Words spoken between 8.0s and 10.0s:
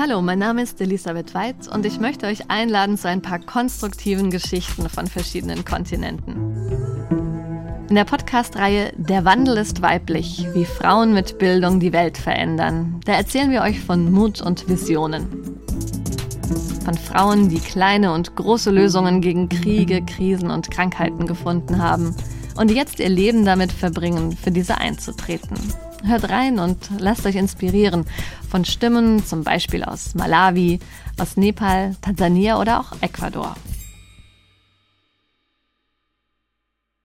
Podcast-Reihe Der Wandel ist